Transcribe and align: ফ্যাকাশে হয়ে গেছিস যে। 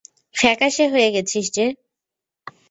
ফ্যাকাশে 0.35 0.85
হয়ে 0.87 1.09
গেছিস 1.15 1.45
যে। 1.53 1.65